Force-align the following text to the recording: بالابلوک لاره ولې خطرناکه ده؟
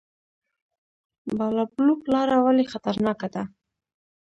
بالابلوک 1.37 2.01
لاره 2.13 2.37
ولې 2.45 2.63
خطرناکه 2.73 3.27
ده؟ 3.33 3.43